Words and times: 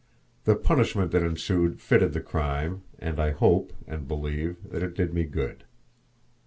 The 0.45 0.55
punishment 0.55 1.11
that 1.11 1.21
ensued 1.21 1.79
fitted 1.79 2.13
the 2.13 2.21
crime, 2.21 2.81
and 2.97 3.19
I 3.19 3.29
hope 3.33 3.71
and 3.85 4.07
believe 4.07 4.55
that 4.71 4.81
it 4.81 4.95
did 4.95 5.13
me 5.13 5.25
good. 5.25 5.63